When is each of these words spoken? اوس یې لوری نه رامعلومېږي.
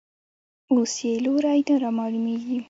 اوس 0.71 0.93
یې 1.07 1.13
لوری 1.25 1.59
نه 1.67 1.75
رامعلومېږي. 1.83 2.57